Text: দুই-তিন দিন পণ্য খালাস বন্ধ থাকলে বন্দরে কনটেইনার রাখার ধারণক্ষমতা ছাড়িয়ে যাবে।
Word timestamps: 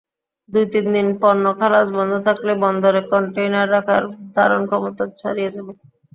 দুই-তিন 0.49 0.85
দিন 0.95 1.07
পণ্য 1.21 1.45
খালাস 1.59 1.87
বন্ধ 1.97 2.13
থাকলে 2.27 2.51
বন্দরে 2.63 3.01
কনটেইনার 3.11 3.67
রাখার 3.75 4.03
ধারণক্ষমতা 4.35 5.03
ছাড়িয়ে 5.19 5.53
যাবে। 5.55 5.71